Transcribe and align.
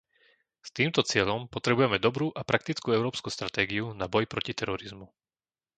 S 0.67 0.73
týmto 0.77 1.01
cieľom 1.11 1.41
potrebujeme 1.55 1.97
dobrú 2.07 2.27
a 2.33 2.41
praktickú 2.51 2.87
európsku 2.99 3.27
stratégiu 3.37 3.85
na 3.99 4.05
boj 4.13 4.23
proti 4.33 4.49
terorizmu. 4.59 5.05